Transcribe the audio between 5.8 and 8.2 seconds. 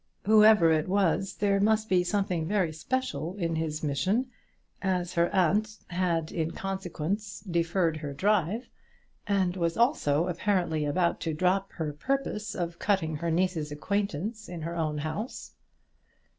had, in consequence, deferred her